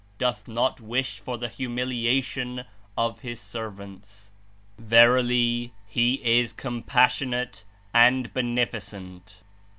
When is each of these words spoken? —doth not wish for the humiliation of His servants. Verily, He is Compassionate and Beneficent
—doth 0.17 0.47
not 0.47 0.81
wish 0.81 1.19
for 1.19 1.37
the 1.37 1.47
humiliation 1.47 2.63
of 2.97 3.19
His 3.19 3.39
servants. 3.39 4.31
Verily, 4.79 5.73
He 5.85 6.15
is 6.39 6.53
Compassionate 6.53 7.63
and 7.93 8.33
Beneficent 8.33 9.43